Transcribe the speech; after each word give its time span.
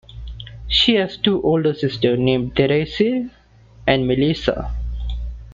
She 0.67 0.95
has 0.95 1.15
two 1.15 1.43
older 1.43 1.75
sisters, 1.75 2.17
named 2.17 2.55
Tracey 2.55 3.29
and 3.85 4.07
Melissa. 4.07 4.73